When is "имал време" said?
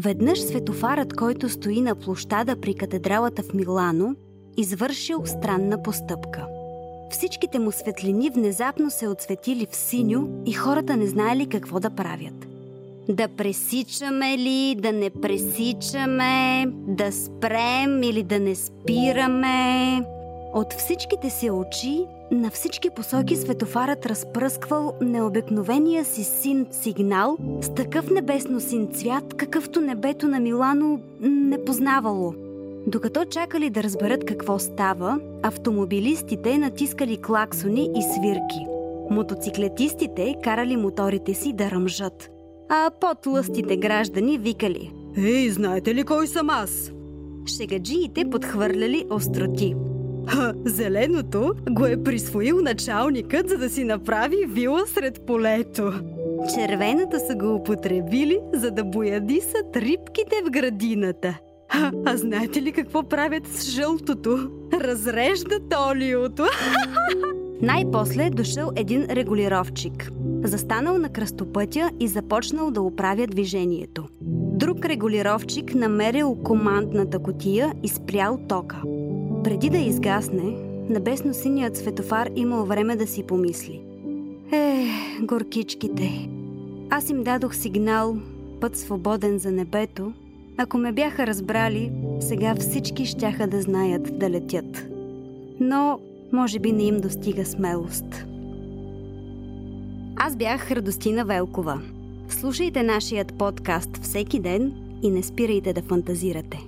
82.36-82.96